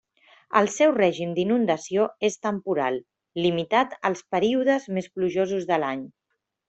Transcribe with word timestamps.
El 0.59 0.67
seu 0.75 0.93
règim 0.95 1.35
d'inundació 1.39 2.07
és 2.29 2.39
temporal, 2.47 2.97
limitat 3.43 3.93
als 4.11 4.25
períodes 4.37 4.89
més 4.97 5.11
plujosos 5.19 5.69
de 5.75 5.79
l'any. 5.85 6.03